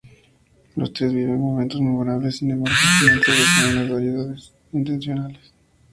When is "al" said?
3.03-3.07